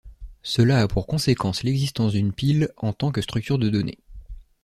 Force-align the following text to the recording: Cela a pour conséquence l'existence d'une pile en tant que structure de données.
Cela 0.41 0.79
a 0.79 0.87
pour 0.87 1.05
conséquence 1.05 1.61
l'existence 1.61 2.13
d'une 2.13 2.33
pile 2.33 2.71
en 2.77 2.91
tant 2.91 3.11
que 3.11 3.21
structure 3.21 3.59
de 3.59 3.69
données. 3.69 3.99